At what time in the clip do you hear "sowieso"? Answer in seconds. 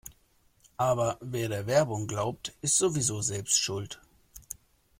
2.79-3.21